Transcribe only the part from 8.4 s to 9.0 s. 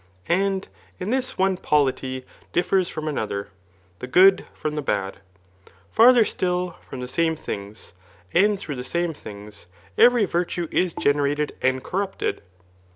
through the